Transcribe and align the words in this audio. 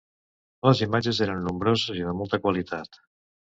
Les 0.67 0.81
imatges 0.85 1.19
eren 1.27 1.45
nombroses 1.49 2.01
i 2.01 2.07
de 2.09 2.17
molta 2.23 2.43
qualitat. 2.47 3.01